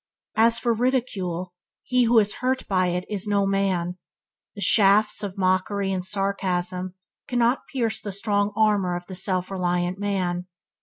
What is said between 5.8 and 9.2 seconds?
and sarcasm cannot pierce the strong armour of the